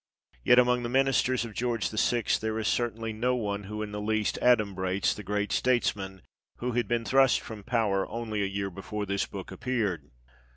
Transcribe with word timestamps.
Yet 0.43 0.57
among 0.57 0.81
the 0.81 0.89
ministers 0.89 1.45
of 1.45 1.53
George 1.53 1.91
VI. 1.91 2.23
there 2.41 2.57
is 2.57 2.67
certainly 2.67 3.13
no 3.13 3.35
one 3.35 3.65
who 3.65 3.83
in 3.83 3.91
the 3.91 4.01
least 4.01 4.39
adumbrates 4.41 5.13
the 5.13 5.21
great 5.21 5.51
statesman 5.51 6.23
who 6.55 6.71
had 6.71 6.87
been 6.87 7.05
thrust 7.05 7.39
from 7.39 7.61
power 7.63 8.07
only 8.07 8.41
a 8.41 8.47
year 8.47 8.71
before 8.71 9.05
this 9.05 9.27
book 9.27 9.51
appeared. 9.51 10.09